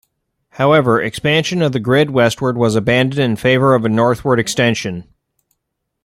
[0.53, 5.03] However, expansion of the grid westward was abandoned in favour of a northward extension.